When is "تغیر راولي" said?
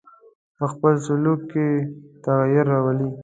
2.23-3.07